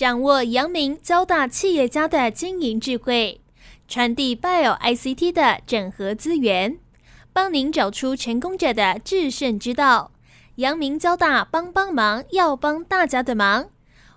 [0.00, 3.38] 掌握阳明交大企业家的经营智慧，
[3.86, 6.78] 传递 Bio ICT 的整合资源，
[7.34, 10.12] 帮您找出成功者的制胜之道。
[10.54, 13.66] 阳明交大帮帮忙，要帮大家的忙。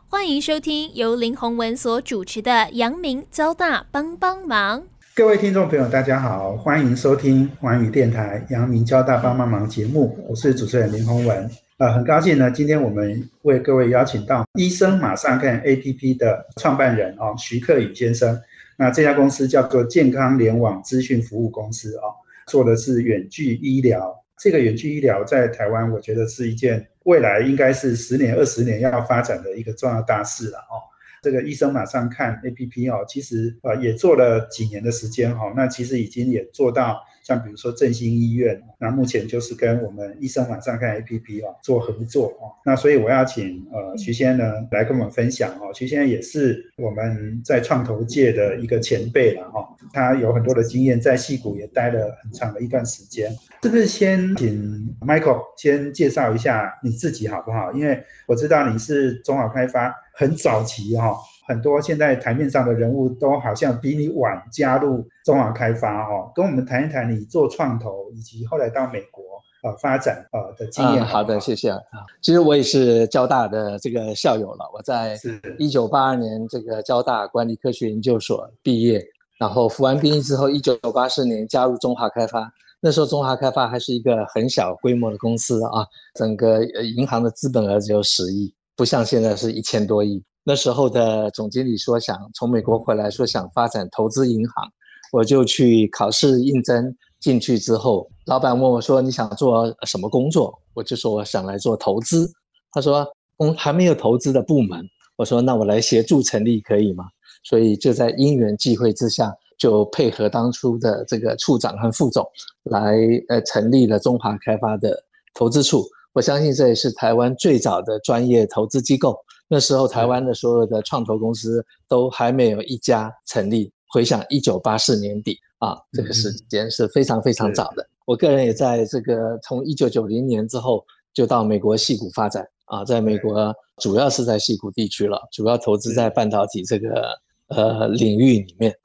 [0.07, 4.83] 欢迎收听由林宏文所主持的阳明交大帮帮忙。
[5.13, 11.51] 各位听众朋友，大家好，欢迎收听环宇电台阳明交大帮帮忙节目，我是主持人林宏文。
[11.83, 18.41] 呃，很高兴呢，今天我们为各位邀请到医生马上看 APP 的创办人哦，徐克宇先生。
[18.77, 22.15] 那这家公司叫做健康联网资讯服务公司哦，
[22.47, 24.17] 做的是远距医疗。
[24.37, 30.79] 这个远距医疗在台湾，我觉得是一件未来应该是十年、二十年要发展的一个重要大事了哦。
[31.21, 53.31] 这个医生马上看 A P P 哦，其实呃也做了几年的时间哈，那其实已经也做到像比如说振兴医院，那目前就是跟我们医生网上看 A P P 哦做合作哦，那所以我要请呃徐先呢来跟我们分享哦，徐先也是我们在创投界的一个前辈了哈，他有很多的经验，在戏谷也待了很长的一段时间，
[53.63, 57.71] 是不是先请 Michael 先介绍一下你自己好不好？
[57.73, 59.93] 因为我知道你是中华开发。
[60.15, 69.23] 很早期哈，很多现在台面上的人物都好像比你晚加入中华开发哦，跟我们谈一谈你做创投以及后来到美国
[69.63, 71.05] 呃发展呃的经验。
[71.05, 71.79] 好的，谢谢啊。
[72.21, 75.17] 其实我也是交大的这个校友了，我在
[75.57, 79.03] 一九八二年这个交大管理科学研究所毕业，
[79.37, 82.51] 然后服完兵役之后，一九八四年加入中华开发。
[82.79, 85.85] 那时候中华开发还是一个很小规模的公司啊，
[86.15, 86.63] 整个
[86.95, 88.53] 银行的资本额只有十亿。
[88.75, 90.21] 不像现在是一千多亿。
[90.45, 94.69] 那时候的总经理说想从美国回来，说想发展投资银行，
[95.11, 100.53] 我就去考试应征进去之后，老板问我说你想做什么工作？
[100.73, 102.29] 我就说我想来做投资。
[102.71, 104.85] 他说嗯还没有投资的部门。
[105.15, 107.05] 我说那我来协助成立可以吗？
[107.43, 112.27] 所以就在因缘际会之下，就配合当初的这个处长和副总
[112.63, 112.97] 来
[113.29, 115.03] 呃成立了中华开发的
[115.33, 115.85] 投资处。
[116.13, 119.17] 我相信这也是台湾最早的专业投资机构。
[119.53, 123.71] 那时候台湾的所有的创投公司都还没有一家成立。
[123.87, 127.87] 回想一九八四年底啊，这个时间是非常非常早的。
[128.05, 130.83] 我个人也在这个从一九九零年之后
[131.13, 137.09] 就到美国戏谷发展啊，在美国主要是在戏谷地区了，主要投资在半导体这个
[137.49, 138.75] 呃领域里面。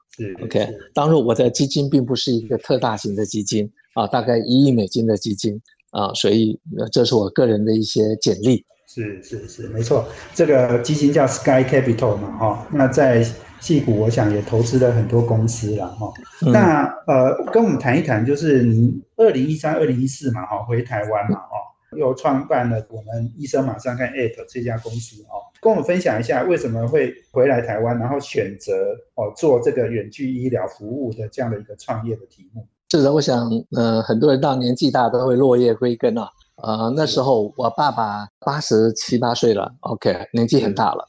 [0.43, 5.59] OK，当然我的基金并不是一个特大型的基金啊，大概一亿美金的基金。
[5.89, 6.55] 啊，所以
[6.91, 8.63] 这是我个人的一些简历。
[8.99, 13.23] 是是是，没错，这个基金叫 Sky Capital 嘛，哈，那在
[13.61, 16.11] 戏股，我想也投资了很多公司了，哈。
[16.51, 28.73] 那呃，跟我们谈一谈，就是你二零一三、二零一四嘛，哈，回台湾嘛，哦，又创办了我们医生马上看 App 这家公司，哦，跟我们分享一下为什么会回来台湾，然后选择
[29.15, 32.65] 哦做这个远距医疗服务的这样的一个创业的题目。
[32.91, 36.27] 是的，我想，呃，很多人到年纪大都会落叶归根啊。
[36.61, 41.05] 呃，那时候我爸爸八十七八岁了，OK，年纪很大了，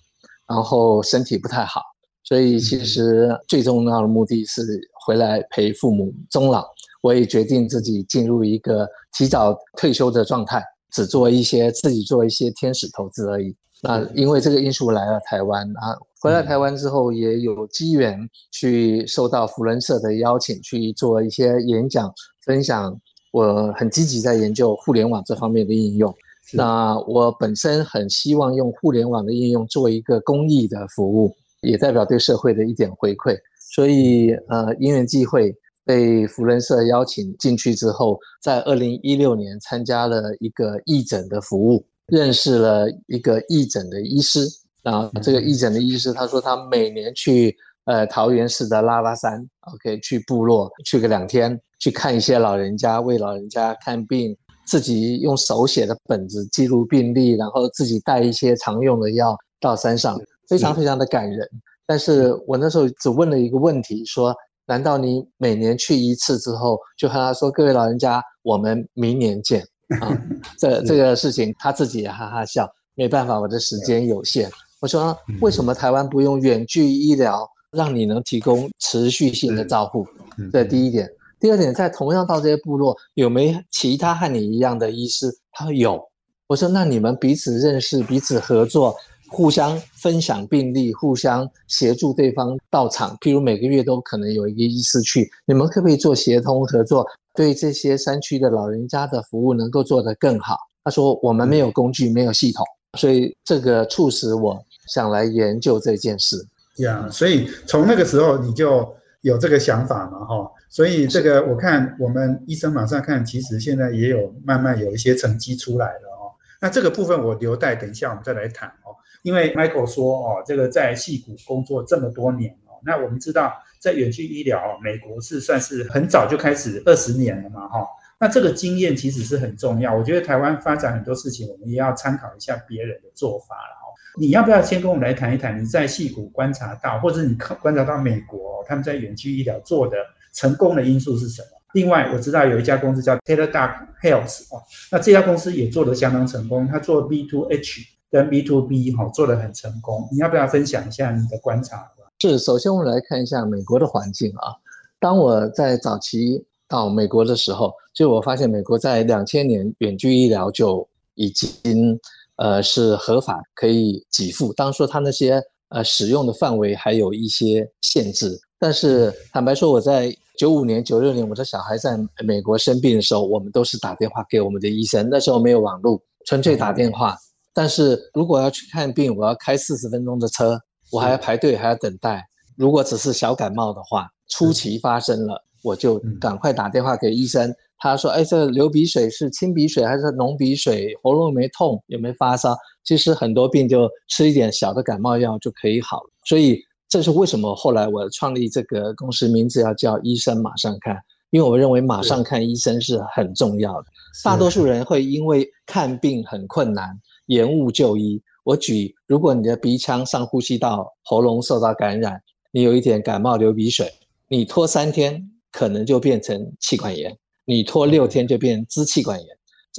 [0.48, 1.80] 然后身体不太好，
[2.24, 4.62] 所以其实最重要的目的是
[5.06, 6.64] 回来陪父母终老。
[7.02, 10.62] 我也决定自己进入一个提早退休的状态，
[10.92, 13.56] 只做一些自己做一些天使投资而已。
[13.82, 15.96] 那因为这个因素来了台湾啊。
[16.20, 22.12] 回来台湾之后，也有机缘去受到福伦社的邀请，去做一些演讲
[22.44, 23.00] 分享。
[23.30, 26.14] 我很积极在研究互联网这方面的应用。
[26.52, 33.36] 那我本身很希望用互联网的应用做一个公益的服务，也代表对社会的一点回馈。
[33.72, 35.54] 所以，呃，因缘际会
[35.84, 44.44] 被福伦社邀请进去之后，在二零一六年参加了一个义诊的服务，认识了一个义诊的医师。
[44.82, 47.54] 啊，这个义诊的医师他说，他每年去
[47.84, 54.36] 呃桃园市的拉拉山，OK，去部落去个两天，去看一些老人家，为老人家看病，
[54.66, 61.48] 自己用手写的本子记录病历，然后自己带一些常用的药到山上，非常非常的感人。
[61.86, 64.32] 但是我那时候只问了一个问题，说，
[64.66, 69.60] 难道你每年去一次之后，就和他说，各位老人家，我们明年见
[70.00, 70.16] 啊？
[70.56, 74.48] 这这个事情他自己也哈哈笑，没办法，我的时间有限。
[74.80, 80.06] 我说，为什么台湾不用远距医疗，让你能提供持续性的照护？
[80.52, 81.10] 这第一点。
[81.40, 85.26] 第二点，在同样到这些部落，有没其他和你一样的医师？
[85.50, 86.00] 他说有。
[86.46, 88.94] 我说，那你们彼此认识，彼此合作，
[89.28, 93.16] 互相分享病例，互相协助对方到场。
[93.20, 100.56] 譬如每个月都可能有一个医师去，你们可不可以做协同合作，对这些山区的老人家的服务能够做得更好？
[100.84, 102.66] 他说，我们没有工具，没有系统，
[102.98, 104.62] 所以这个促使我。
[104.88, 106.44] 想来研究这件事。
[106.78, 110.50] 呀，所以从那个时候你就有这个想法嘛，哈。
[110.70, 116.30] 所以这个我看我们医生马上看，其实现在也有慢慢有一些成绩出来了哦。
[116.60, 118.94] 那这个部分我留待等一下我们再来谈哦。
[119.22, 127.84] 因为 Michael 说哦，这个在戏谷工作这么多年哦，那我们知道在远距医疗，美国是算是很早就开始二十年了嘛，哈。
[128.20, 129.92] 那这个经验其实是很重要。
[129.92, 133.90] 我觉得台湾发展很多事情，我们也要参考一下别人的做法了哦。
[134.20, 139.96] 你要不要先跟我们来谈一谈你在戏谷观察到，或者你观察到美国他们在远距医疗做的？
[140.32, 141.48] 成功的因素是什么？
[141.74, 143.72] 另外，我知道有一家公司叫 Taylor Duck
[144.02, 144.60] Health 哦，
[144.90, 150.08] 那这家公司也做得相当成功，它做 B to H 跟 B to B 哈做得很成功。
[150.10, 151.88] 你要不要分享一下你的观察？
[152.18, 154.52] 是，首先我们来看一下美国的环境啊。
[154.98, 161.98] 当我在早期到美国的时候，就我发现美国在两千年远距医疗就已经
[162.36, 168.38] 呃是合法可以给付，当说它那些呃使用的范围还有一些限制。
[168.58, 175.06] 但是坦白说，我在九五年、九六年，我的小孩在美国生病的时候，我们都是打电话给我们的医生。
[175.10, 177.16] 那时候没有网络，纯粹打电话。
[177.52, 180.58] 但是如果要去看病，我要开四十分钟的车，
[180.90, 182.24] 我还要排队，还要等待。
[182.56, 187.54] 如果只是小感冒的话，初期发生了，我就赶快打电话给医生。
[187.78, 190.94] 他说：“哎，这流鼻水是清鼻水还是浓鼻水？
[191.02, 192.56] 喉咙没痛，有没有发烧？
[192.84, 196.10] 其实很多病就吃一点小的感冒药就可以好了。
[196.24, 200.98] 所以。”这是为什么后来我创立这个公司，名字要叫“医生马上看”，
[201.30, 203.86] 因为我认为马上看医生是很重要的。
[204.24, 206.90] 大多数人会因为看病很困难，
[207.26, 208.20] 延误就医。
[208.42, 212.20] 我举，如果你的鼻腔上呼吸道、喉咙受到感染，
[212.50, 213.88] 你有一点感冒流鼻水，
[214.26, 219.28] 你拖三天可能就变成气管炎，你拖六天就变支气管炎。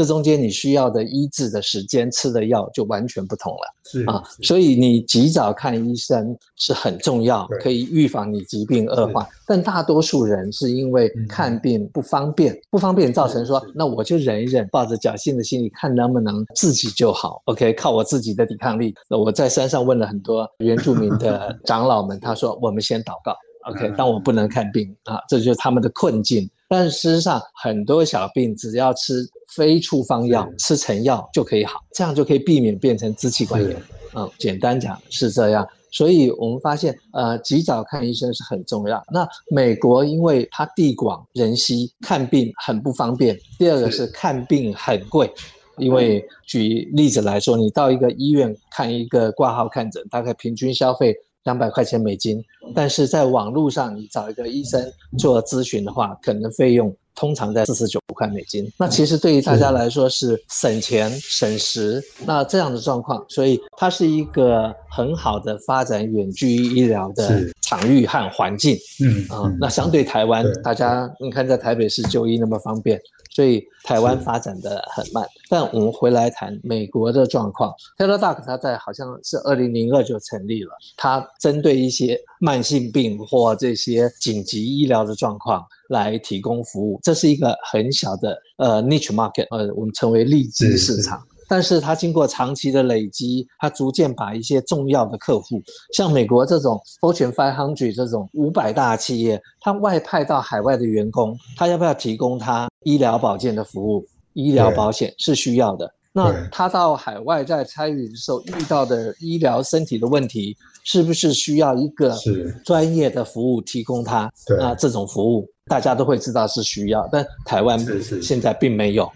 [0.02, 9.30] 这中间你需要的医治的时间、吃的药就完全不同了，是啊，所以你及早看医生是很重要，可以预防你疾病恶化。
[9.46, 17.40] 但大多数人是因为看病不方便，不方便造成说，那我就忍一忍，抱着侥幸的心理，看能不能自己就好。
[17.46, 18.96] OK，靠我自己的抵抗力。
[19.08, 23.36] 那我在山上问了很多原住民的长老们，他说我们先祷告。
[23.70, 26.50] OK，但我不能看病啊，这就是他们的困境。
[26.72, 33.76] 但事实上，很多小病只要吃非处方药、吃成药就可以好，这样就可以避免变成支气管炎。
[34.16, 35.68] 嗯，简单讲是这样。
[35.92, 39.04] 所以我们发现，呃，及早看医生是很重要。
[39.12, 43.38] 那美国因为它地广人稀，看病很不方便。
[43.60, 45.30] 第二个是看病很贵，
[45.78, 51.14] 因为举例子来说，你到一个医院看一个挂号看诊，大概平均消费。
[51.44, 52.44] 两百块钱美金，
[52.76, 58.72] 但是在网络上你找一个医生做咨询的话，可能费用通常在四十九块美金。
[58.78, 62.04] 那其实对于大家来说是省钱省时。
[62.26, 68.78] 那这样的状况，所以它是一个很好的发展远距医疗的场域和环境。
[69.04, 73.02] 嗯啊，那相对台湾，大家你看在台北市就医那么方便。
[73.34, 77.74] 所以台湾发展的很慢，但我们回来谈美国的状况。
[77.98, 87.00] Teladoc 它在好像是二零零二就成立了，它针对一些慢性病或这些紧急医疗的状况来提供服务。
[87.02, 91.26] 这是一个很小的呃 niche market，呃，我们称为利基市场。
[91.52, 95.62] 但是它经过长期的累积，它逐渐把一些重要的客户，
[95.94, 104.08] 像美国这种 Fortune Five Hundred 这种五百大企业，它外派到海外的员工，他要不要提供他医疗保健的服务？
[104.32, 105.94] 医疗保险是需要的。
[106.14, 110.56] 那他到海外在参与的时候遇到的医疗身体的问题，
[110.86, 112.16] 是不是需要一个
[112.64, 114.32] 专业的服务提供他？
[114.58, 117.78] 那这种服务大家都会知道是需要，但台湾
[118.22, 119.12] 现在并没有。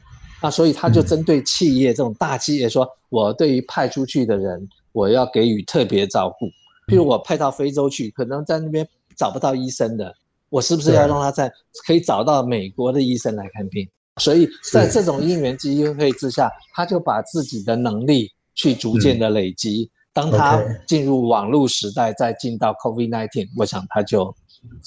[0.46, 6.46] 那所以他就针对企业这种大企业说，我对于派出去的人，我要给予特别照顾。
[6.86, 8.88] 譬如我派到非洲去，可能在那边
[9.18, 10.14] 找不到医生的，
[10.52, 11.52] 我是不是要让他在
[11.88, 13.90] 可以找到美国的医生来看病？
[14.22, 19.90] 所以在这种因缘机会之下，他就把自己的能力去逐渐的累积。
[20.14, 24.32] 当他进入网络时代，再进到 COVID-19，我想他就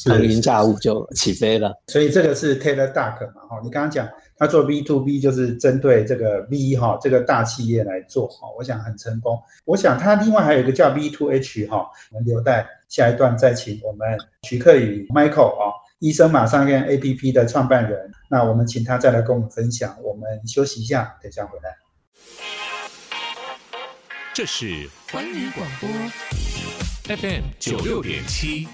[0.05, 1.75] 腾云驾雾就起飞了。
[1.89, 3.43] 所以这个是 Taylor Duck 嘛？
[3.51, 4.09] 哈，你刚刚讲。
[4.39, 9.37] 他做 B to B 就是针对这个 V 哈这个大企业来做哈，我想很成功。
[9.65, 19.97] 我想他另外还有一个叫 B to H 哈，我们留待下一段再请我们徐克宇 Michael 啊，医生马上跟 A P P 的创办人，那我们请他再来跟我们分享。
[20.03, 21.77] 我们休息一下，等下回来。
[24.33, 25.89] 这是环宇广播
[27.09, 28.69] F M 九六点七。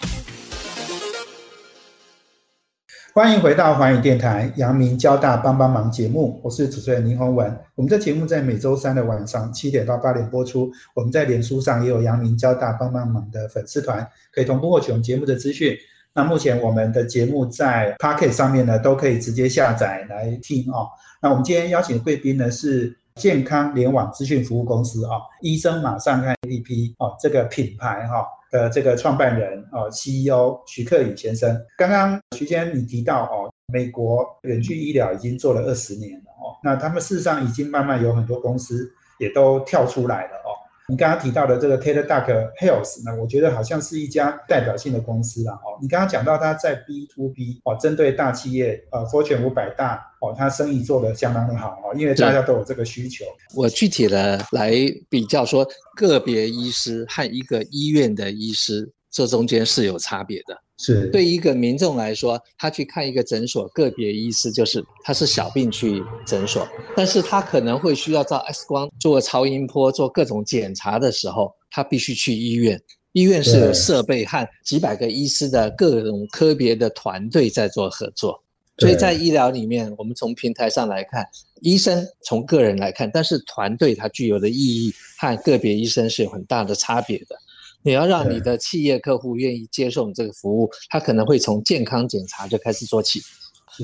[3.15, 7.57] 欢迎回到环宇电台阳明交大帮帮忙节目，我是主持人林宏文。
[7.77, 10.69] 我们的节目在每周三的晚上七点到八点播出。
[10.97, 15.77] 我们在脸书上也有阳明交大帮帮忙的粉丝团，可以同步获取我们节目的资讯。
[16.13, 20.89] 那目前我们的节目在 Pocket 上面呢，都可以直接下载来听哦。
[21.23, 28.27] 那我们今天邀请的贵宾呢是健康联网资讯服务公司啊，医生马上看 APP 哦，这个品牌哈。
[28.51, 40.44] 的这个创办人哦，CEO 徐克宇先生，刚刚徐先生你提到哦，美国远距医疗已经做了二十年了哦，那他们事实上已经慢慢有很多公司也都跳出来了。
[40.87, 42.27] 你刚刚提到的这个 Teladoc
[42.61, 45.79] Health，那我觉得好像是一家代表性的公司了哦。
[45.81, 53.25] 你刚刚讲到它在 B to B 哦，针对大企业呃，Fortune 五百大哦，它生意做得相当的好哦，因为大家都有这个需求。
[53.55, 54.75] 我具体的来
[55.09, 60.59] 比较说，个别医师和一个医院的医师，这中间是有差别的。
[60.77, 66.67] 是对一个民众来说，他去看一个诊所，个别医师就是他是小病去诊所，
[66.97, 72.83] 但是他可能会需要照 X 光、做超音波、做各种检查的时候，他必须去医院。
[73.13, 78.43] 医院是有设备和几百个医师的各种科别的团队在做合作，
[78.79, 81.25] 所以在医疗里面，我们从平台上来看，
[81.61, 87.37] 医生从个人来看，但是团队它具有的意义和个别医生是有很大的差别的。
[87.85, 93.21] 你要让你的企业客户愿意接受你这个服务，他可能会从健康检查就开始做起。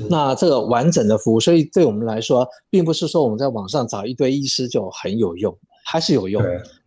[0.09, 5.55] 那这个完整的服务，所以对我们来说，并不是说我们在网上找一堆医师就很有用，
[5.85, 6.43] 还是有用。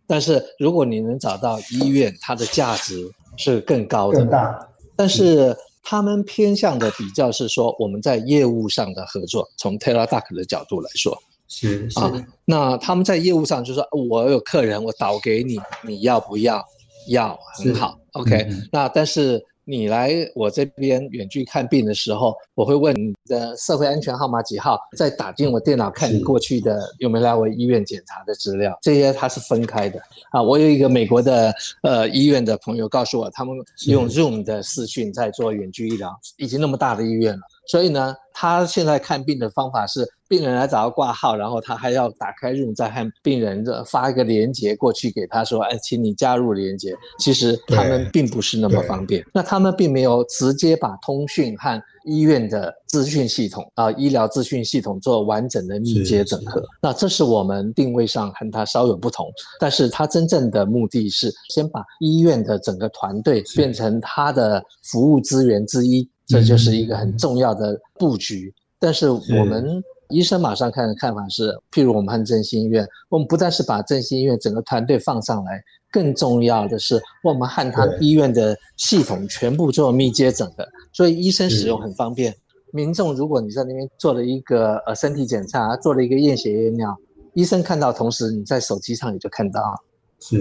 [0.06, 4.18] 但是如果你能找到医院，它的价值是更高的。
[4.18, 4.68] 更大。
[4.96, 11.16] 但是他们偏向的比较是说，我们在业务上的合作，从 Teladoc 的角度来说，
[11.46, 12.10] 是啊。
[12.44, 16.64] 那他们在业务上就说，我有客人，我导给你，你要不要？
[17.08, 18.48] 要很好，OK。
[18.72, 29.98] 那但是你来我这边远距看病的时候，我会问你的社会安全号码几号，再打进我电脑看你过去的有没有来我医院检查的资料，这些它是分开的
[30.30, 30.42] 啊。
[30.42, 33.56] 我有一个美国的呃医院的朋友告诉我，他们
[33.86, 40.08] 用 Zoom 的视讯在做远距医疗，已经那么大的医院了，所以呢，他现在看病的方法是。
[40.26, 49.22] 病人来找他挂号，然后他还要打开 Room，再和病人的发一个连接过去给他说：“哎，请你加入连接。”其实他们并不是那么方便。
[49.34, 56.60] 那他们并没有直接把通讯和医院的资讯系统啊，医疗资讯系统做完整的密接整合。
[56.80, 59.30] 那这是我们定位上和它稍有不同。
[59.60, 68.52] 但是它真正的目的是先把医院的整个团队变成它的服务资源之一，这就是一个很重要的布局。
[68.78, 69.82] 但是我们。
[70.10, 82.32] 医生马上看的看法是，譬如我们和振兴医院，我们不但是把振兴医院整个团队放上来，更重要的是，我们和他医院的系统全部做密接整的，所以医生使用很方便。
[82.70, 86.94] 民众如果你在那边做了一个呃身体检查，做了一个验血验尿，
[87.32, 89.74] 医生看到，同时你在手机上也就看到，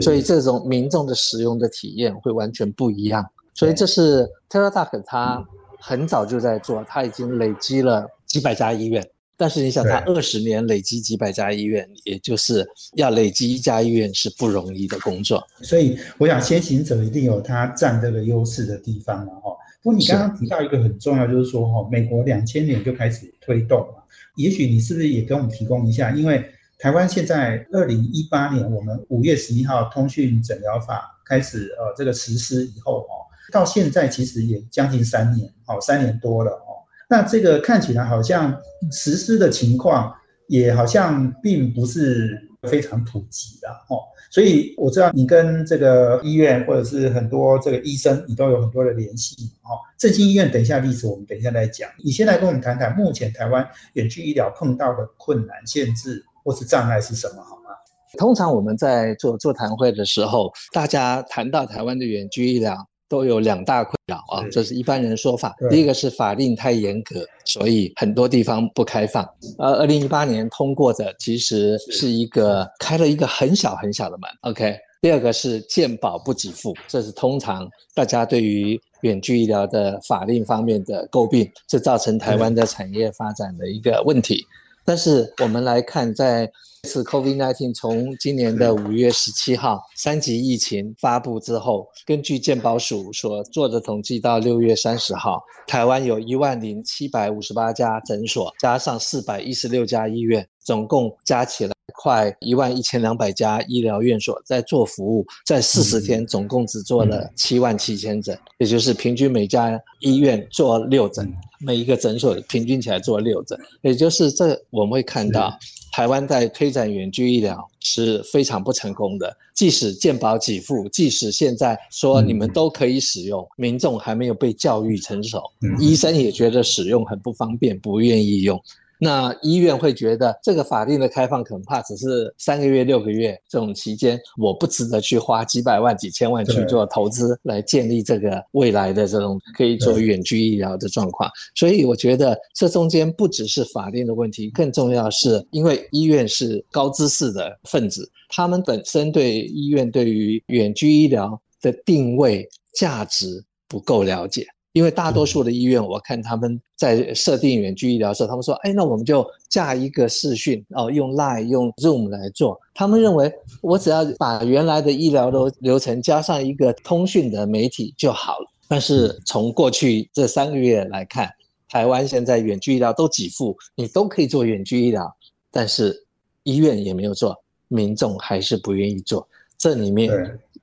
[0.01, 3.25] 所以这种民众的使用的体验会完全不一样。
[3.55, 5.43] 所以这是 Teladoc 他
[5.85, 9.05] 很早就在做，他已经累积了几百家医院。
[9.35, 15.45] 但是你想，他二十年累积几百家医院，也就是要累积一家医院是不容易的工作。
[15.61, 19.51] 所以我想，先行者一定有他占这个优势的地方了哈。
[19.81, 24.05] 不过你刚刚提到一个很重要，就是说哈，美国两千年就开始推动了。
[24.37, 26.11] 也许你是不是也跟我们提供一下？
[26.11, 26.45] 因为
[26.79, 33.22] 台湾现在二零一八年，我们五月十一号通讯诊疗法开始呃这个实施以后哦，
[33.53, 36.81] 到现在其实也将近三年哦，三年多了哦。
[37.07, 38.53] 那这个看起来好像
[38.91, 40.11] 实施的情况
[40.47, 43.99] 也好像并不是非常普及的哦，
[44.31, 49.77] 所以我知道你跟这个医院或者是很多这个医生，你都有很多的联系哦。
[49.99, 57.69] 振兴医院等一下例子我们等一下再讲，你先来跟我们谈谈目前台湾远距医疗碰到的困难、限制或是障碍是什么好吗？
[58.17, 62.77] 通常我们在做座谈会的时候，大家谈到台湾的远距医疗。
[63.13, 65.55] 都有两大困扰啊，这是一般人说法。
[65.69, 69.23] 第一个是法令太严格，所以很多地方不开放。
[69.59, 74.27] 呃，二零一八年通过的其实是一个开了一个很小很小的门。
[74.41, 84.43] OK，第二个是健保不给付，这是通常大家对于远距医疗的法令方面的诟病，这造成台湾的产业发展的一个问题。
[84.83, 86.51] 但是我们来看，在这
[86.93, 115.57] 次 COVID-19 从今年的五月十七号三级疫情发布之后，根据健保署所做的统计，到六月三十号，台湾有一万零七百五十八家诊所，加上四百一十六家医院，总共加起来快一万一千两百家医疗院所在做服务，在四十天总共只做了七万七千诊，也就是平均每家医院做六诊，每一个诊所平均起来做六诊，也就是这我们会看到。
[115.93, 125.43] 台湾在推展远距医疗是非常不成功的，即使健保给付，即使现在说你们都可以使用，民众还没有被教育成熟，
[125.79, 128.59] 医生也觉得使用很不方便，不愿意用。
[129.03, 141.29] 那医院会觉得这个法定的开放可能怕只是三个月、六个月这种期间，我不值得去花几百万、几千万去做投资来建立这个未来的这种可以做远距医疗的状况。
[141.53, 154.47] 所以我觉得这中间不只是法定的问题，更重要是因为医院是高知识的分子，他们本身对医院对于远距医疗的定位价值不够了解。
[154.73, 168.47] 因为大多数的医院，我看他们在设定远距医疗的时候，他们说：“哎，那我们就架一个视讯哦，用 Line、用 Zoom 来做。”他们认为我只要把原来的医疗流流程加上一个通讯的媒体就好了。
[168.67, 171.29] 但是从过去这三个月来看，
[171.69, 175.15] 台湾现在远距医疗都给付，你都可以做远距医疗，
[175.51, 176.03] 但是
[176.41, 177.37] 医院也没有做，
[177.67, 179.27] 民众还是不愿意做。
[179.55, 180.11] 这里面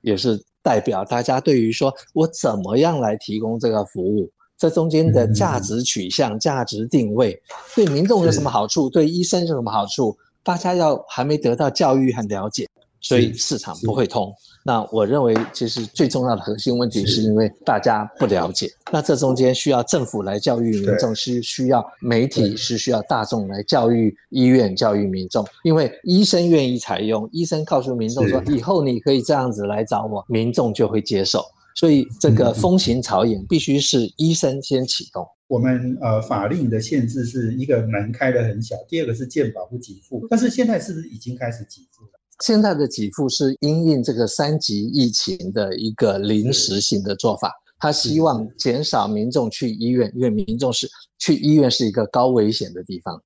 [0.01, 0.37] 也是。
[0.63, 7.41] 代表大家对于说我怎么样来提供这个服务，这中间的价值取向、价值定位，
[7.75, 12.67] 对民众有什么好处，对医生有什么好处，大家要还没得到教育和了解，
[13.01, 14.33] 所以市场不会通。
[14.63, 18.69] 那我认为，其实最重要的核心问题是因为大家不了解。
[18.91, 25.43] 那这中间需要政府来教育民众，是需要媒体，是需要大众来教育医院、教育民众。
[25.63, 31.43] 因为医生愿意采用，医生告诉民众说以后你可以这样子来找我，民众就会接受。
[31.73, 35.25] 所以这个风行草野必须是医生先启动。
[35.47, 42.10] 我们呃法令的限制是一个门开的很小，第二个是健保不给付，但是现在是不是已经开始给付了？
[42.41, 53.21] 现在的给付是因应这个三级疫情的一个临时性的做法，他希望减少民众去医院，因为民众是去医院是一个高危险的地方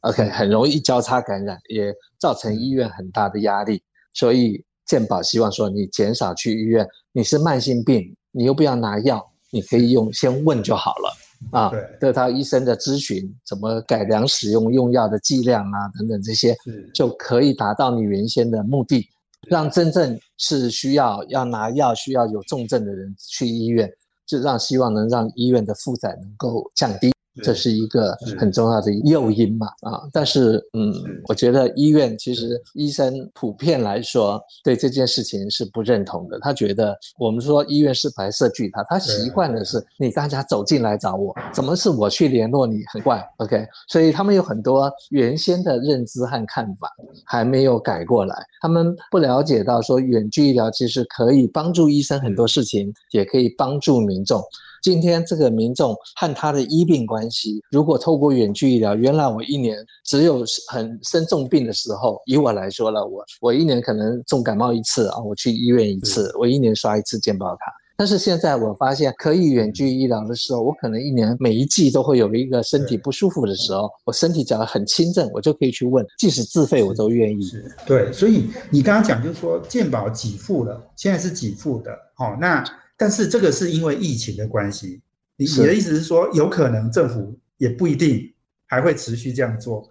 [0.00, 3.82] ，OK，很容易交叉感染，也造成医院很大的压力，
[4.12, 11.27] 所以健保希望说你减少去医院，你是慢性病，你又不要拿药，你可以用先问就好了。
[11.50, 16.56] 啊，得到医生的咨询，怎么改良使用用药的剂量啊，等等这些，
[16.92, 19.08] 就可以达到你原先的目的，
[19.48, 23.90] 让真正是需要要拿药、需要有重症的人去医院，
[24.26, 27.12] 就让希望能让医院的负载能够降低。
[27.42, 30.92] 这是一个很重要的诱因嘛啊，但是嗯，
[31.28, 36.38] 我觉得医院其实医生普遍来说对这件事情是不认同的。
[36.40, 42.82] 他觉得我们说医院是白色巨塔，他习惯的是你大家走进来找我，怎么是我去联络你？
[42.92, 43.66] 很怪，OK？
[43.88, 46.90] 所以他们有很多原先的认知和看法
[47.24, 54.42] 还没有改过来，他们不了解到说远距医疗其实可以帮助医生很多事情，也可以帮助民众。
[54.82, 67.72] 今天这个民众和他的医病关系，如果透过远距医疗，原来我一年只有很生重病的时候，以我来说了，我 我一年可能重感冒一次啊，我去医院一次，我一年刷一次健保卡。
[67.96, 77.50] 但是现在我发现可以远距医疗的时候，我可能一年每一季都会有一个身体不舒服的时候，我身体讲得很轻症，我就可以去问，即使自费我都愿意。
[77.84, 82.64] 对，所以你刚刚讲就是说健保给付了，现在是给付的，好那。
[82.98, 85.00] 但是这个是因为疫情的关系，
[85.36, 88.34] 你你的意思是说，有可能政府也不一定
[88.66, 89.88] 还会持续这样做。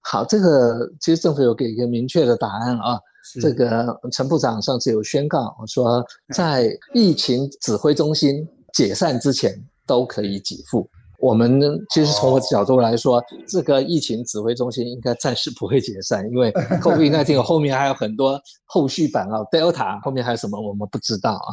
[0.00, 2.98] 好，这个其实政府有给一个明确的答案啊。
[3.40, 9.54] 这个陈部长上次有宣告我说，在疫情指挥中心解散之前
[9.86, 10.88] 都可以给付。
[11.18, 21.50] 我们其实从我角度来说，这个疫情指挥中心应该暂时不会解散，因为 COVID-19 后面还有很多后续版啊，Delta 后面还有什么我们不知道啊，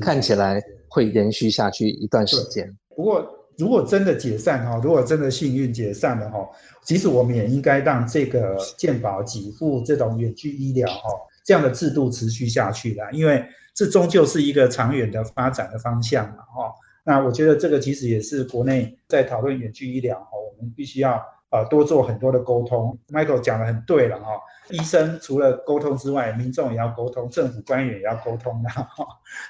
[0.00, 2.72] 看起来会延续下去一段时间。
[2.94, 3.26] 不过
[3.56, 6.38] 如果真的解散哈，如果真的幸运解散了哈，
[6.84, 11.02] 其实我们也应该让这个健保给付这种远距医疗哈
[11.44, 16.72] 这样的制度持续下去的，因为这终究是一个长远的发展的方向嘛哈。
[17.08, 21.14] 那我觉得这个其实也是国内在讨论远距医疗哈，我们必须要
[21.48, 22.98] 呃多做很多的沟通。
[23.08, 24.32] Michael 讲的很对了哈，
[24.68, 28.86] 医生除了沟通之外，民众也要沟通，政府官员也要沟通的哈。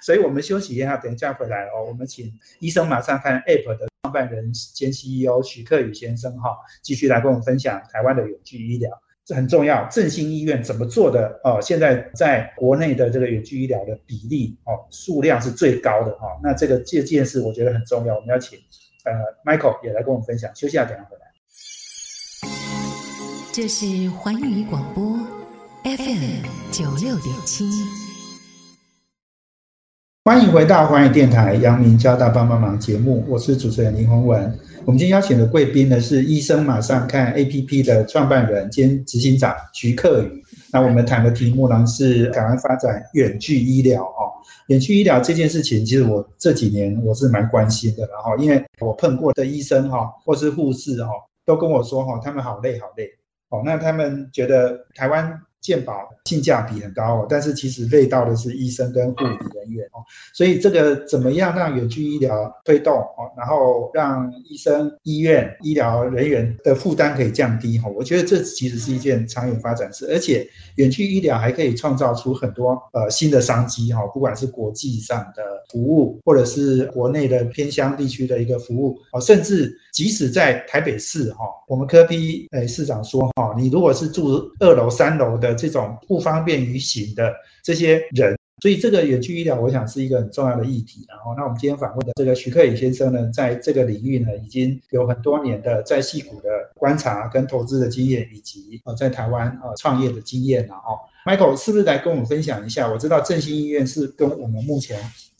[0.01, 8.89] 所以我们休息一下，等一下回来哦，我们请医生马上看 App 的创办人兼 CEO 许克宇先生哈，继续来跟我们分享台湾的远距医疗。
[9.35, 11.41] 很重要，振兴医院怎么做的？
[11.45, 16.41] 哦，现在在国内的这个远距医疗的比例哦，数量是最高的哦。
[16.43, 18.59] 那这个这件事我觉得很重要，我们要请
[19.05, 19.13] 呃
[19.45, 20.51] Michael 也来跟我们分享。
[20.55, 21.23] 休息下，等下回来。
[23.53, 25.19] 这是环宇广播
[25.85, 28.08] FM 九六点七。
[30.29, 34.43] 欢迎回到环宇电台阳明交大帮帮忙节目，我是主持人林宏文。
[34.85, 40.45] 我们今天邀请的贵宾呢是医生马上看 APP 的创办人兼执行长徐克宇。
[40.71, 44.29] 那我们谈的题目呢是台湾发展远距医疗哦。
[44.67, 51.11] 远距医疗这件事情，其实我这几年我是蛮关心的，然后因为我碰过的医生哈，或是护士哈，
[51.47, 53.09] 都跟我说哈，他们好累好累
[53.49, 53.63] 哦。
[53.65, 55.41] 那他们觉得台湾。
[55.61, 60.01] 健保性价比很高哦，但是其实累到的是医生跟护理人员哦，
[60.33, 67.89] 所以这个怎么样让远距医疗推动哦，然后让医生、医院、医疗人员的负担可以降低哈？
[67.89, 85.59] 我觉得这其实是一件长远发展事，而且远距医疗还可以创造出很多呃新的商机哈，不管是国际上的服务，或者是国内的偏乡地区的一个服务哦，甚至即使在台北市哈，我们科批诶市长说哈，你如果是住二楼、三楼的。
[85.59, 91.05] 这种不方便于行的这些人，所以这个远距医疗，我想是一个很重要的议题。
[91.09, 100.95] 然后，那我们今天访问的这个徐克宇先生呢，在这个领域呢，已经有很多年的在戏股的观察跟投资的经验，以及呃在台湾呃创业的经验了哦。
[101.27, 102.89] Michael 是不是来跟我们分享一下？
[102.89, 104.97] 我知道振兴医院是跟我们目前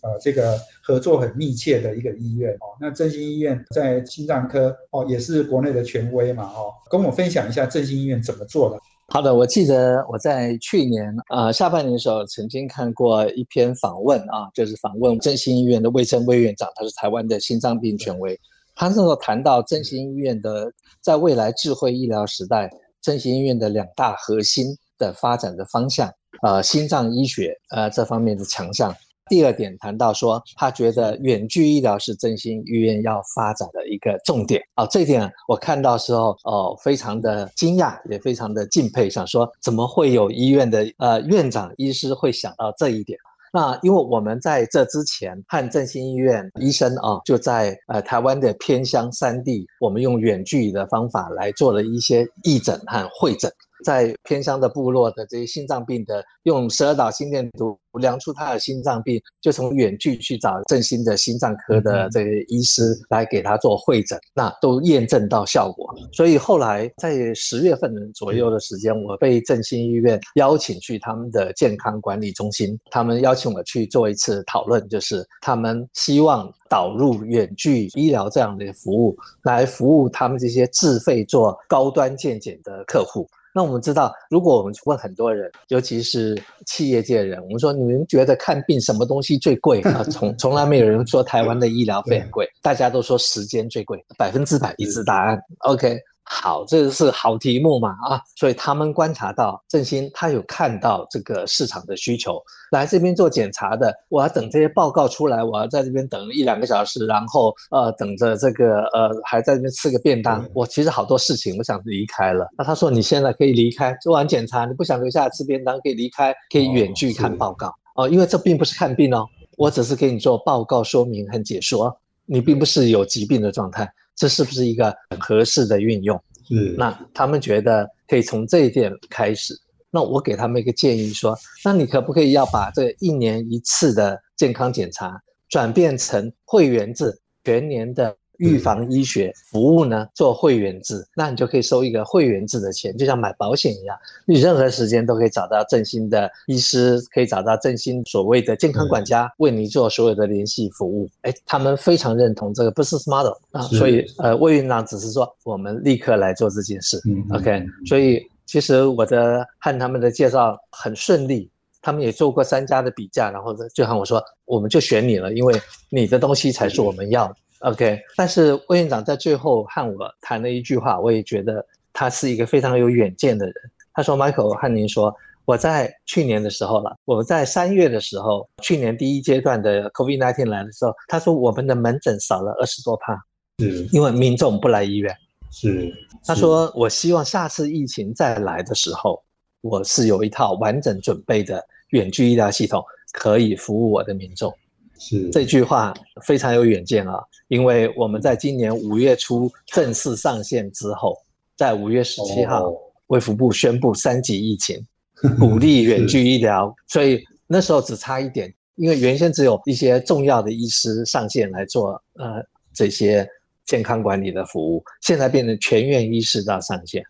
[0.09, 2.73] 呃这个合作很密切的一个医院哦。
[2.81, 8.79] 那振兴医院在心脏科哦，也是国内的权威嘛哦，跟我分享一下振兴医院怎么做的。
[9.11, 18.39] 好的，我记得我在去年呃下半年的时候，曾经看过一篇访问啊，就是访问振兴医院的卫生卫院长，他是台湾的心脏病权威。
[18.75, 24.67] 他那时候谈到振兴医院的在未来智慧医疗时代，振兴医院的两大核心
[24.99, 26.09] 的发展的方向，
[26.43, 28.95] 呃，心脏医学呃这方面的强项。
[29.29, 34.87] 第二点谈到说，他觉得远距医疗是振兴医院要发展的一个重点啊。
[34.87, 43.19] 这一点我看到时候哦，非常的惊讶，也非常的敬佩，想说怎么会有医院的呃院长医师会想到这一点？
[43.51, 53.51] 那因为我们在这之前和振兴医院医生啊，就在呃台湾的偏乡山地，我们用远距的方法来做了一些义诊和会诊。
[53.85, 65.93] 在偏乡的部落的这些心脏病的，用十二导心电图量出他的心脏病，就从远距去找振兴的心脏科的这些医师来给他做会诊，那都验证到效果。
[66.13, 83.29] 所以后来在十月份左右的时间，我被振兴医院邀请去他们的健康管理中心，他们邀请我去做一次讨论，就是他们希望导入远距医疗这样的服务，来服务他们这些自费做高端健检的客户。
[83.55, 90.05] 那我们知道，如果我们问很多人，尤其是企业界人，我们说你们觉得看病什么东西最贵啊？
[90.05, 95.39] 从从来没有人说台湾的医疗费很贵，大家都说时间最贵，百分之百一致答案。
[95.61, 95.99] OK。
[96.31, 102.39] 好，这是好题目嘛啊，所以他们观察到振兴，他有看到这个市场的需求，
[102.71, 112.47] 来这边做检查的，我要等这些报告出来，我要在这边等一两个小时，然后呃等着这个呃还在这边吃个便当，我其实好多事情我想离开了。
[112.59, 123.91] 那他说你现在可以离开，做完检查你不想留下来吃便当，可以离开，可以远距看报告哦，因为这并不是看病哦，我只是给你做报告说明和解说，你并不是有疾病的状态。
[124.19, 126.21] 这是不是一个很合适的运用？
[126.51, 126.75] 嗯。
[126.77, 129.55] 那他们觉得可以从这一点开始。
[129.91, 138.15] 那我给他们一个建议说：，那你可不可以要把这一年一次的健康检查转变成会员制，全年的？
[138.39, 143.97] 预防医学服务呢，做会员制，那你就可以收一个会员制的钱，就像买保险一样，
[144.27, 151.09] 你任何时间都可以找到振兴的医师，可以找到振兴所谓的健康管家，为你做所有的联系服务。
[151.23, 157.01] 哎，他们非常认同这个 business model 啊，所以呃，魏院长只是说我们立刻来做这件事。
[157.33, 161.51] OK，所以其实我的和他们的介绍很顺利，
[161.83, 167.35] 他们也做过三家的比价，然后就喊我说，我们就选你了，因为你的东西才是我们要的。
[167.61, 173.55] OK，但是魏院长在最后和我谈了一句话，我也觉得他是一个非常有远见的人。
[173.93, 175.13] 他说：“Michael，和您说，
[175.45, 183.21] 我在去年的时候了，我在三月的时候，去年第一阶段的 COVID-19 来的时候，他说我们的门诊少了二十多趴，
[183.59, 185.13] 是，因为民众不来医院。
[185.51, 185.93] 是，
[186.25, 189.21] 他说我希望下次疫情再来的时候，
[189.63, 194.55] 我是有一套完整准备的远距医疗系统，可以服务我的民众。”
[194.99, 195.31] 是。
[195.31, 195.95] 这句话
[196.27, 197.19] 非常有远见啊！
[197.49, 201.17] 因为我们在今年五月初正式上线之后，
[201.57, 202.73] 在五月十七号，
[203.07, 204.85] 卫福部宣布三级疫情，
[205.39, 213.29] 鼓励远距医疗，所以那时候只差一点，因为原先只有一些重要的医师上线来做呃这些
[213.65, 217.03] 健康管理的服务，现在变成全院医师到上线，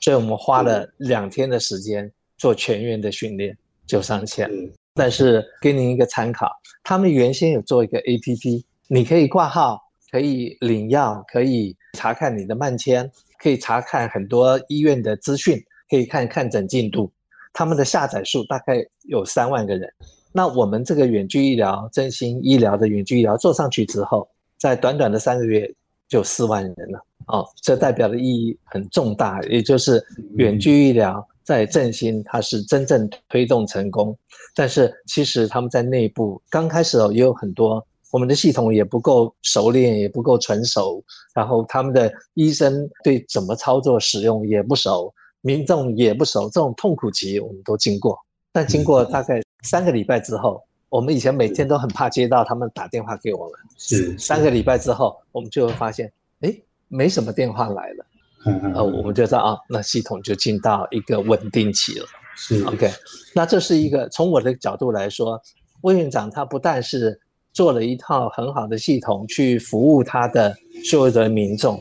[0.00, 4.50] 所以我们花了两天的时间做全院的训练就上线。
[4.94, 6.50] 但是给您一个参考，
[6.82, 17.10] 他们原先有做一个 A P P，你可以挂号，可以领药，可以查看你的慢签，可以查看很多医院的资讯，可以看看诊进度。
[17.54, 19.90] 他们的下载数大概有三万个人。
[20.32, 25.70] 那我们这个远距医疗、振兴医疗的远距医疗做上去之后，在短短的三个月
[26.08, 27.04] 就四万人了。
[27.26, 30.02] 哦，这代表的意义很重大，也就是
[30.36, 31.26] 远距医疗。
[31.44, 34.16] 在振兴，它是真正推动成功，
[34.54, 41.02] 但是其实他们在内部刚开始哦，也有很多我们的系统也不够熟练，也不够成熟，
[41.34, 48.18] 然后他们的医生对怎么操作使用也不熟，民众也不熟，这种痛苦期我们都经过。
[48.52, 56.54] 但经过大概三个礼拜之后，我们以前每天都很怕接到他们打电话给我们，是三个礼拜之后，我们就会发现，哎，
[56.88, 58.04] 没什么电话来了。
[58.44, 62.06] 呃，我们就知道啊，那系统就进到一个稳定期了。
[62.34, 62.90] 是 OK，
[63.34, 65.40] 那这是一个从我的角度来说，
[65.82, 67.20] 魏院长他不但是
[67.52, 70.52] 做了一套很好的系统去服务他的
[70.84, 71.80] 所有的民众，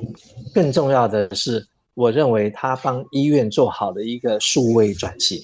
[0.54, 5.41] 更重要的是，我认为他帮医院做好了一个数位转型。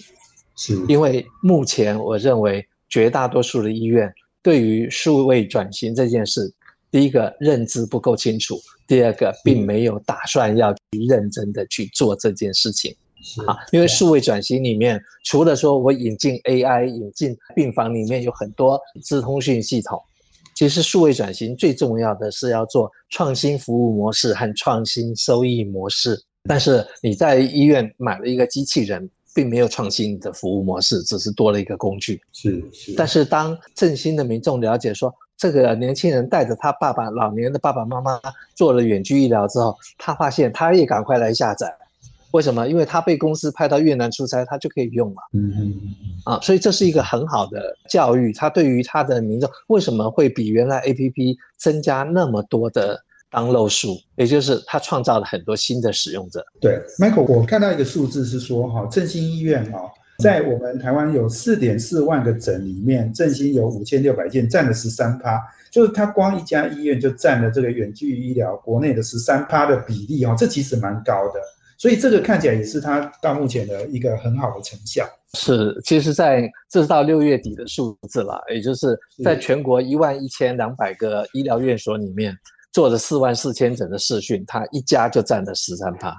[0.55, 6.53] 是，因为目前我认为绝大多数的医院对于数位转型这件事。
[6.91, 12.95] 第一个认知不够清楚，第二个并没有打算要去认真的去做这件事情
[13.45, 13.57] 啊。
[13.71, 20.01] 因为数位转型里面，除了说我引进 AI，引进病房里面有很多资通讯系统，
[20.55, 26.17] 其实数位转型最重要的是要做创新服务模式和创新收益模式。
[26.49, 32.21] 但是你在医院买了一个机器人，并没有创新的服务模式，只是多了一个工具。
[32.31, 32.93] 是是。
[32.93, 38.19] 但是当振兴的民众了解说，这个年轻人带着他爸爸老年的爸爸妈妈
[38.55, 41.71] 做了远距医疗之后，他发现他也赶快来下载，
[42.31, 42.67] 为什么？
[42.67, 45.21] 因为他被公司派到越南出差，他就可以用嘛。
[45.33, 45.95] 嗯嗯嗯。
[46.25, 48.33] 啊，所以这是一个很好的教育。
[48.33, 53.95] 他对于他的民众为什么会比原来 APP 增加那么多的当漏数？
[54.15, 56.43] 也就是他创造了很多新的使用者。
[56.59, 59.81] 对，Michael，我看到一个数字是说，哈，振兴医院啊。
[60.23, 71.39] 在我们台湾有四点四万个诊里面，振兴有五千六百件，占了十三趴，就是它光一家医院就占了这个远距医疗国内的十三趴的比例哦，这其实蛮高的，
[71.77, 75.07] 所以这个看起来也是它到目前的一个很好的成效。
[75.33, 82.35] 是，其实在这是到六月底的数字了，也就是在全国一万一千两百个医疗院所里面
[82.71, 86.15] 做了四万四千诊的视讯，它一家就占了十三趴。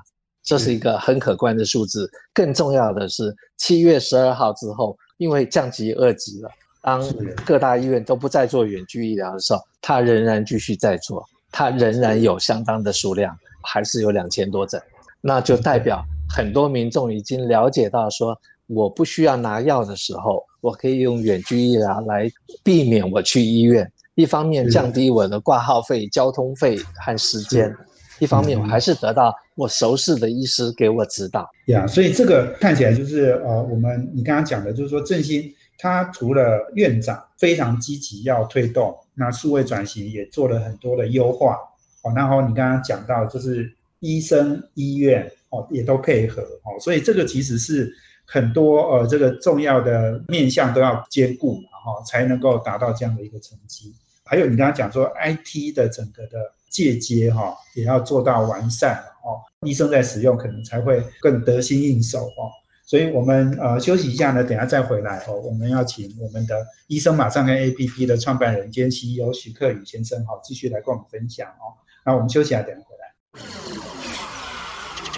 [0.49, 2.11] 这是一个很可观的数字。
[2.33, 6.49] 更重要的是，七月十二号之后，因为降级二级了，
[6.81, 7.07] 当
[7.45, 14.81] 各大医院都不再做远距医疗的时候，它仍然继续在做，它仍然有相当的数量，还是有两千多诊。
[15.21, 16.03] 那就代表
[16.35, 18.35] 很多民众已经了解到，说
[18.69, 22.27] 我不需要拿药的时候，我可以用远距医疗来
[22.65, 27.77] 避免我去医院，一方面降低我的挂号费、交通费和时间。
[28.19, 41.57] 一方面，我还是得到我熟识的医师给我指导呀，所以这个看起来就是呃，我们你刚刚讲的，就是说振兴他除了院长非常积极要推动，那数位转型也做了很多的优化
[42.03, 47.93] 哦，然后你刚刚讲到就是医生医院哦也都配合哦，所以这个其实是
[48.25, 53.95] 很多呃这个重要的面向都要兼顾，然后才能够达到这样的一个成绩。
[54.29, 56.39] 还有你刚刚讲说 IT 的整个的。
[56.71, 62.53] 借接哈也要做到完善哦，医生在使用可能才会更得心应手哦。
[62.85, 65.33] 所以我们呃休息一下呢，等下再回来哦。
[65.33, 66.55] 我们要请我们的
[66.87, 71.73] 医生马上跟 APP 的创办人兼 CEO 许克宇先生哈，继续来跟我们分享哦。
[72.05, 73.15] 那我们休息下，等下回来。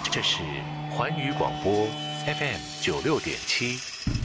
[0.09, 0.37] 这是
[0.91, 1.85] 环宇广播
[2.25, 4.20] FM 九六点七。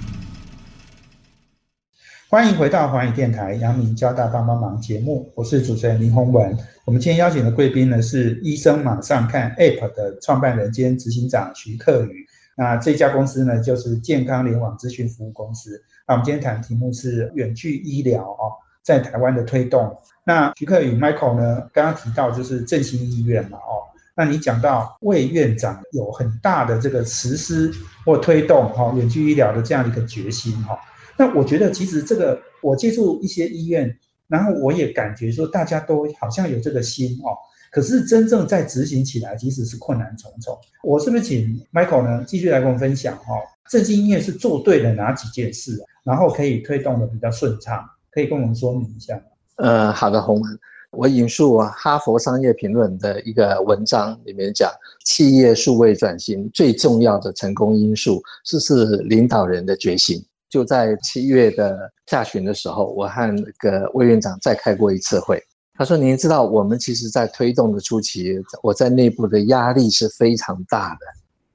[2.28, 6.58] 欢迎回到华语电台阳明交大帮帮忙节目，我是主持人林宏文。
[6.84, 12.26] 我们今天邀请的贵宾呢是医生马上看 App 的创办人兼执行长徐克宇。
[12.56, 15.80] 那这家公司呢就是健康联网咨询服务公司。
[16.08, 18.50] 那我们今天谈的题目是远距医疗哦，
[18.82, 19.96] 在台湾的推动。
[20.24, 23.86] 那徐克宇 Michael 呢刚刚提到就是振兴医院嘛哦，
[24.16, 27.72] 那你讲到魏院长有很大的这个实施
[28.04, 30.76] 或推动哈远距医疗的这样一个决心哈。
[31.18, 33.96] 那我觉得，其实这个我接触一些医院，
[34.28, 37.32] 然后我也感觉说，大家都好像有这个心哦。
[37.72, 40.56] 可是真正在执行起来，其实是困难重重。
[40.82, 43.34] 我是不是请 Michael 呢继续来跟我们分享哈？
[43.68, 49.22] 正经音乐是做对了哪几件事，然后可以推动的比较顺畅，可以跟我们说明一下吗？
[49.56, 50.58] 呃，好的，洪文，
[50.92, 54.70] 我引述哈佛商业评论的一个文章里面讲，
[55.04, 60.24] 企业数位转型最重要的成功因素，这是领导人的决心。
[60.48, 65.42] 就在七月的下旬的时候，我和那个魏院长再开过一次会。
[65.78, 71.00] 他说：“您知道，我们其实在推动的初期，我在内部的压力是非常大的。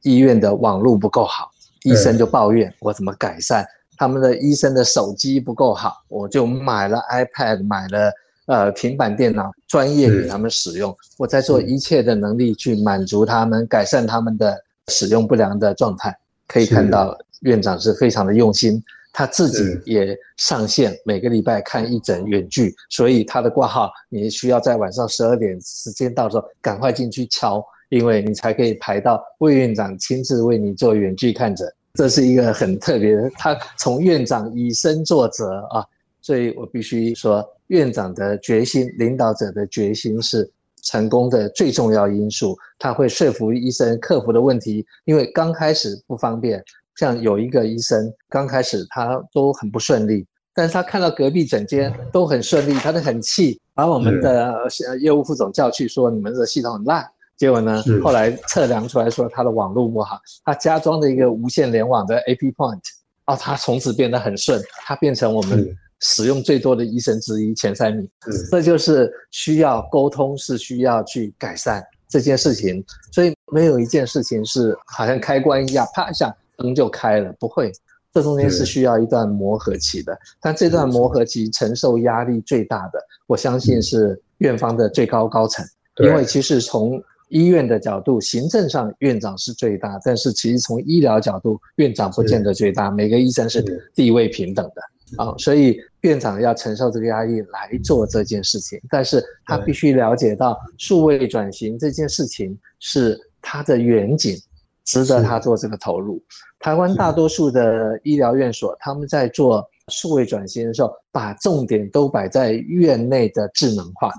[0.03, 1.49] 医院的网络不够好，
[1.83, 3.63] 医生就抱怨我怎么改善；
[3.97, 8.11] 他们的医生的手机不够好，我就买了 iPad，买了
[8.45, 10.95] 呃平板电脑，专业给他们使用。
[11.17, 14.55] 我在做一切的能力去满足他们，改善他们的
[14.89, 16.15] 使用不良的状态。
[16.47, 33.29] 可以看到院长是非常的用心。”他自己也上线，每个礼拜看一整远距，所以他的挂号你需要在晚上十二点时间到时候赶快进去敲，因为你才可以排到魏院长亲自为你做远距看诊，这是一个很特别的。
[33.31, 35.85] 他从院长以身作则啊，
[36.21, 40.49] 所以我必须说，院长的决心，领导者的决心是
[40.83, 42.57] 成功的最重要因素。
[42.79, 46.63] 他会说服医生克服的问题，因为刚开始不方便。
[47.01, 54.55] 像有一个医生，刚开始他都很不顺利，但是他看到隔壁整间都很顺利，他就很气，把我们的
[54.99, 57.03] 业务副总叫去说：“你们的系统很烂。”
[57.35, 62.81] 结果呢，后来测量出来说他的网络不好，他加装的一个无线联网的 AP Point，
[63.25, 68.07] 哦，他从此变得很顺，他变成我们使用最多的医生之一，前三名。
[68.51, 76.31] 这就是需要沟通，是需要去改善这件事情，所以没有一件事情是好像开关一样，啪一下。
[76.61, 77.71] 灯就开了，不会，
[78.13, 80.17] 这中间是需要一段磨合期的。
[80.39, 85.65] 但这段磨合期承受压力最大的，我相信是院方的最高高层，
[86.03, 92.91] 因为其实从医院的角度，行政上院长是最大，但是其实从医疗角度，院长不见得最大。
[92.91, 93.63] 每个医生是
[93.95, 104.37] 地位平等的啊，所以院长要承受这个压力来做这件事情，但是他必须了解到数位转型这件事情是他的远景。
[104.83, 106.21] 值得他做这个投入。
[106.61, 114.11] 台湾大多数的医疗院所，他们在做数位转型的时候，把重点都摆在院内的智能化，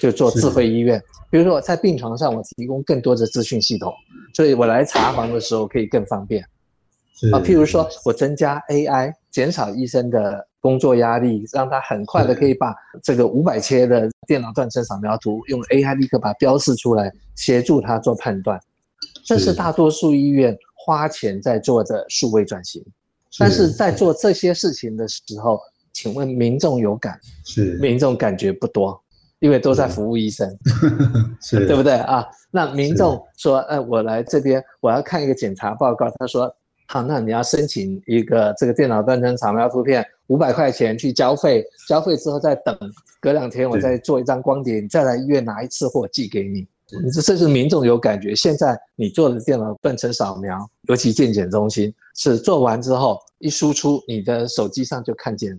[0.00, 1.00] 就做智慧医院。
[1.30, 3.92] 比如说，在病床上，我提供更多的资讯系统，
[4.34, 6.42] 所以我来查房的时候可以更方便。
[7.32, 18.58] 啊，譬如说我增加 AI，减少医生的工作压力，让他很快的可以把这个五百切的电脑断层扫描图用 AI 立刻把标示出来，协助他做判断。
[19.24, 22.84] 这是大多数医院花钱在做的数位转型，
[23.38, 25.58] 但是在做这些事情的时候，
[25.94, 27.18] 请问民众有感？
[27.42, 29.02] 是民众感觉不多，
[29.38, 30.46] 因为都在服务医生，
[31.40, 32.26] 是对不对啊？
[32.50, 36.54] 那民众说：“哎，我来这边，我要看一个检查报告。”他说
[36.86, 42.78] ：“好，那你要申请一个这个电脑断层扫描图片，五百块钱去交费，交费之后再等，
[43.22, 46.68] 隔两天我再做一张光碟，你再来医院拿一次货寄给你。”
[47.02, 48.34] 你这这是民众有感觉。
[48.34, 55.58] 现在你做的电脑断层扫描，尤其健检中心是做完之后一输出，你的手机上就看见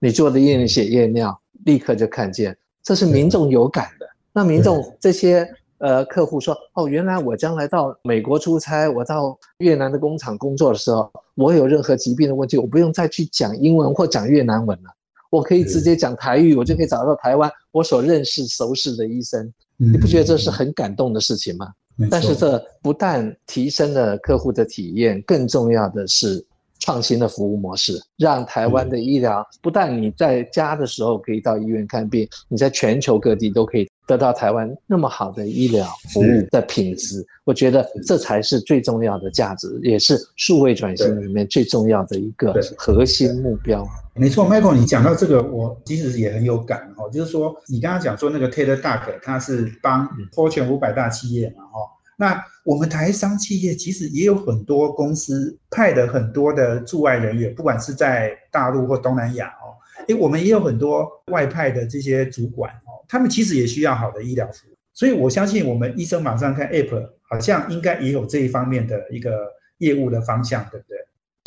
[0.00, 4.06] 你做的验血验尿，立刻就看见，这是民众有感的。
[4.32, 14.90] 那民众这些呃客户说，哦，原来我将来到美国出差，我到越南的工厂工作的时候，我有任何疾病的问题，我不用再去讲英文或讲越南文了，
[15.30, 19.50] 我可以直接讲台语，我就可以找到台湾我所认识熟识的医生。
[19.76, 21.72] 你不觉得这是很感动的事情吗？
[22.10, 26.44] 但是这不但提升了客户的体验，更重要的是
[26.80, 33.88] 创新的服务模式，让台湾的医疗不但你在家的时候可以到医院看病，你在全球各地都可以。
[34.06, 43.86] 得到台湾那么好的医疗服务的品质，我觉得这才是最重要的价值，也是数位转型里面最重要的一个核心目标。
[44.14, 47.08] 没错，Michael，你讲到这个，我其实也很有感哦。
[47.10, 51.88] 就是说，你刚刚讲说那个 Taylor Duck，他是帮 Fortune 五百大企业嘛，哦。
[52.16, 59.74] 那我们台商企业其实也有很多公司派的很多的驻外人员，不管是在大陆或东南亚哦，
[60.06, 62.70] 诶，我们也有很多外派的这些主管。
[63.08, 69.30] 他们其实也需要好的医疗服务，所以我相信我们医生马上看 App 好像应该也有这一方面的一个
[69.78, 70.96] 业务的方向，对不对？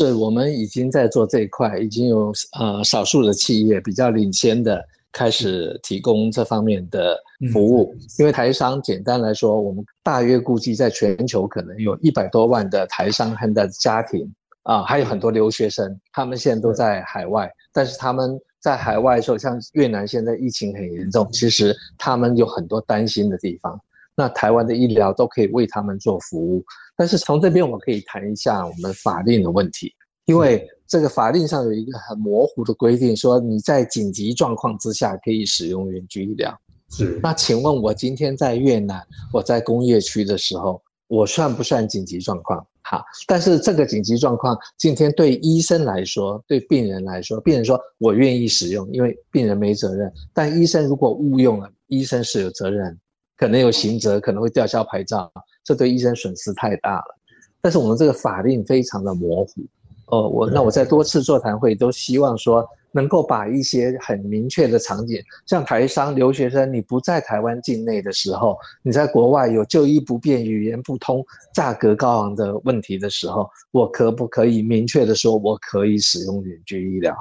[0.06, 7.18] 是，我们已经在做这一块，已经有呃少数的企业比较领先的开始提供这方面的
[7.52, 7.96] 服务。
[8.20, 14.32] 因为台商简单来说，我们大约估计在全球可能有一百多万的台商和的家庭
[14.64, 23.80] 啊，还有很多留学生，他们现在都在海外，但是他们在海外的时候，像越南现在疫情很严重，其实他们有很多担心的地方。
[24.16, 26.66] 那台湾的医疗都可以为他们做服务。
[26.96, 29.94] 但是从这边我可以谈一下我们法令的问题，
[30.26, 36.60] 因为这个法令上有一个很模糊的规定，说你在紧急状况之下可以使用远距医疗。
[36.90, 37.20] 是。
[37.22, 42.66] 那请问我今天在越南，我在工业区的时候，我算不算紧急状况？
[42.90, 50.10] 好，但是这个紧急状况，今天对医生来说，对病人来说，病人说我愿意使用，因为病人没责任。
[50.34, 52.98] 但医生如果误用了，医生是有责任，
[53.36, 55.30] 可能有刑责，可能会吊销牌照，
[55.66, 57.18] 这对医生损失太大了。
[57.60, 59.66] 但是我们这个法令非常的模糊。
[60.08, 62.68] 哦，我那我在多次座谈会都希望说。
[62.94, 77.16] 能够把一些很明确的场景，像台商留学生，你不在台湾境内的时候，你在国外有就医不便、语言不通、价格高昂的问题的时候，我可不可以明确的说，我可以使用远距医疗？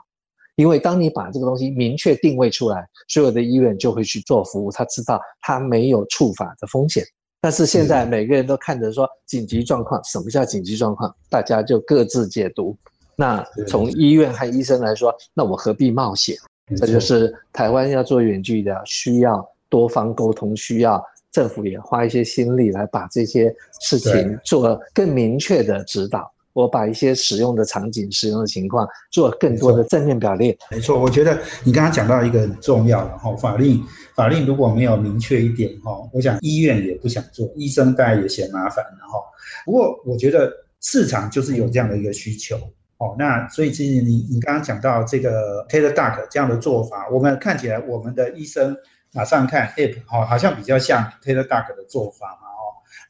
[0.55, 7.05] 因为当你把这个东西明确定位出来，所有的医院就会去做服务，他知道他没有触法的风险。
[7.47, 11.15] 但是现在每个人都看着说紧急状况，什么叫紧急状况？
[11.31, 12.77] 大家就各自解读。
[13.15, 16.37] 那从医院和医生来说，那我何必冒险？
[16.77, 26.29] 这就是台湾要做远距的，需要多方沟通，需要政府也花一些心力来把这些事情做更明确的指导。
[26.57, 30.57] 我把一些使用的场景、使用的情况做更多的正面表列。
[30.71, 33.85] 没错，我觉得你刚刚讲到一个很重要的哈，法令
[34.15, 39.23] 法令如果没有明确一点哈，我想医院也不想做，医生大家也嫌麻烦然后。
[39.67, 40.51] 不过我觉得
[40.81, 42.57] 市场就是有这样的一个需求。
[42.99, 48.75] 哦，那所以其实你你刚刚讲到这个 Taylor Duck 这样的做法，我们看起来我们的医生
[49.13, 52.46] 马上看 App 哦，好像比较像 Taylor Duck 的做法嘛哦。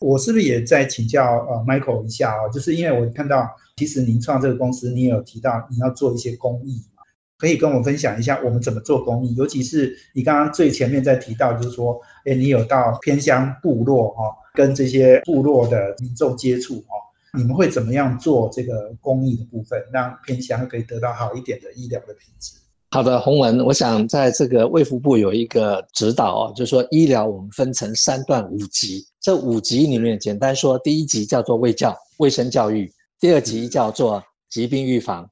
[0.00, 2.50] 我是不是也在请教呃 Michael 一下哦？
[2.52, 7.02] 就是因为我看到其实您创这个公司，你也有提到你要做一些公益嘛，
[7.38, 9.34] 可以跟我分享一下我们怎么做公益？
[9.34, 14.24] 尤其是你刚刚最前面在提到，就是说，哎，你有到偏乡部落哈，
[14.54, 16.94] 跟这些部落的民众接触哦。
[17.36, 22.52] 你们会怎么样做这个公益的部分，让偏乡可以得到好一点的医疗的品质？
[22.92, 35.28] 好的，洪文，我想在这个卫福部有一个指导哦，就是说医疗我们分成三段五级，这五级里面简单说，第一级叫做卫教、卫生教育，第二级叫做疾病预防，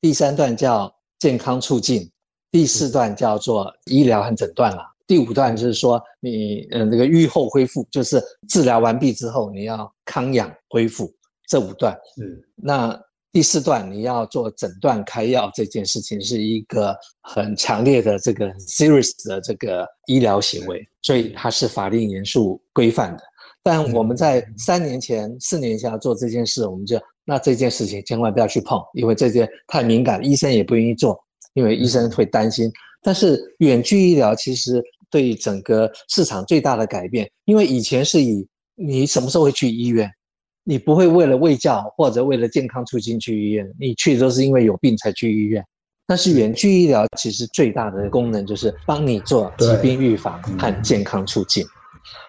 [0.00, 2.10] 第三段叫健康促进，
[2.50, 11.08] 第四段叫做医疗和诊断了，第五段就是说你嗯这个愈后恢复，就是治疗完毕之后你要康养恢复。
[11.48, 23.22] 这五段嗯那第四段，你要做诊断开药这件事情是一个很强烈的这个 serious 的这个医疗行为，所以它是法令严肃规范的。
[23.66, 31.18] 但我们在三年前、四年前做这件事，我们就那这件事情千万不要去碰，因为这件太敏感，医生也不愿意做，
[31.54, 32.70] 因为医生会担心。
[33.02, 38.46] 但是远距医疗其实对整个市场最大的改变，因为以前是以
[38.76, 40.08] 你什么时候会去医院？
[40.62, 45.60] 你不会为了卫教或者为了健康促进去医院，你去都是因为有病才去医院。
[46.06, 51.66] 但是远距医疗其实最大的功能就是帮你做疾病预防和健康促进。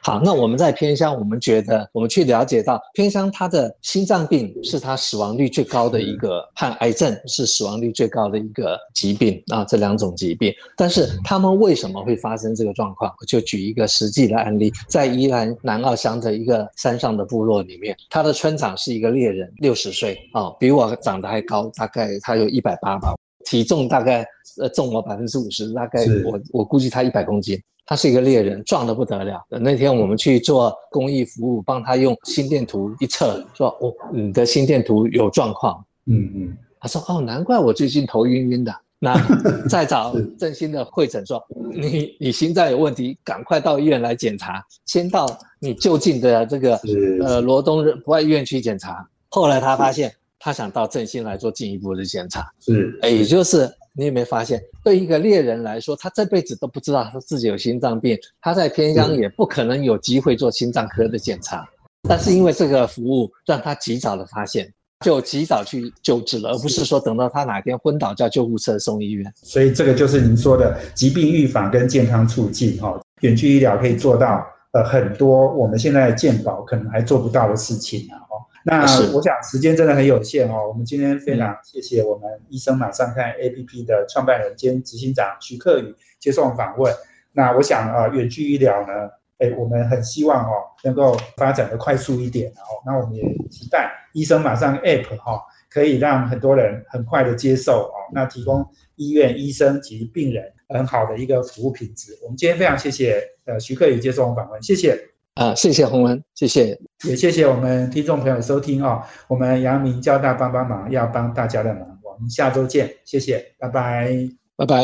[0.03, 10.53] 好，那我们在偏乡，我们觉得我们去了解到偏乡它的心脏病是它死亡率最高的一个，和癌症是死亡率最高的一个疾病啊，这两种疾病。
[10.75, 13.13] 但是他们为什么会发生这个状况？
[13.19, 23.15] 我就举一个实际的案例，在宜兰南澳乡的一个山上的部落里面，他的村长是一个猎人，六十岁啊，比我长得还高，大概他有一百八吧，
[23.45, 24.25] 体重大概
[24.59, 27.59] 呃重我百分之五十，大概我我估计他一百公斤。
[27.89, 29.41] 他是一个猎人，壮得不得了。
[29.49, 39.15] 那天我们去做公益服务，帮他用心电图一测，说：“哦，你的心电图有状况。”嗯嗯，他说：“哦，难怪我最近头晕晕的。”那
[39.69, 44.61] 再找振兴的会诊说：“你你心脏有问题，赶快到医院来检查。
[44.85, 45.25] 先到
[45.61, 46.75] 你就近的这个
[47.23, 52.51] 呃罗东博爱医院去检查。”后来他发现，他想到振兴来做进一步的检查。
[52.59, 53.71] 是，也就是。
[53.97, 61.67] 你有没有发现，对一个猎人来说，他这辈子都不知道他自己有心脏病，他在偏乡也不可能有机会做心脏科的检查。
[62.07, 64.71] 但是因为这个服务，让他及早的发现，
[65.03, 69.33] 就及早去救治了，而不是说等到他哪天昏倒叫救护车送医院。
[69.35, 78.21] 所以这个就是您说的疾病预防跟健康促进，哈，远距医疗可以做到呃很多我们现在健保可能还做不到的事情啊。
[78.69, 78.81] 那
[79.13, 80.67] 我想时间真的很有限哦。
[80.67, 86.93] 我们今天非常谢谢我们医生马上看 A P P 的创办人兼执行长徐克宇接受访问。
[87.31, 90.51] 那我想啊，远距医疗呢，哎，我们很希望哦
[90.83, 92.83] 能够发展的快速一点哦。
[92.85, 102.19] 那我们也期待医生马上 App 哈，可以让很多人很快的接受哦，那提供医院医生及病人很好的一个服务品质。
[102.21, 104.99] 我们今天非常谢谢呃徐克宇接受我们访问，谢谢。
[105.35, 109.03] 啊，谢谢洪文，谢谢，也谢谢我们听众朋友收听哦。
[109.27, 114.09] 我们阳明交大帮帮忙，要帮大家的忙，我们下周见，谢谢，拜拜，
[114.55, 114.75] 拜拜。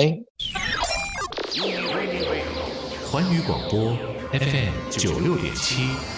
[3.09, 3.97] 环宇广播
[4.31, 6.12] FM 九六点七。